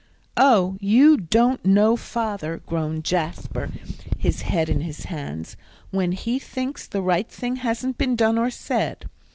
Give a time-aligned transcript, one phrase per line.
[0.35, 3.69] "Oh, you don't know father," groaned Jasper,
[4.17, 5.55] his head in his hands,
[5.91, 9.05] "when he thinks the right thing hasn't been done or said.